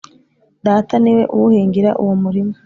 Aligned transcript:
Data 0.65 0.93
ni 0.99 1.11
we 1.17 1.23
uwuhingira 1.35 1.89
uwo 2.01 2.13
murima 2.23 2.55